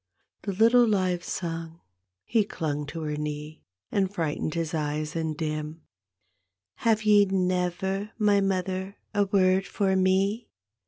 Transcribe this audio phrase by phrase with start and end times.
[0.41, 1.79] The little live son
[2.25, 3.61] he clung to her knee—
[3.91, 5.83] And frightened his eyes and dim
[6.77, 10.49] —"Have ye never,, my mother, a word for me?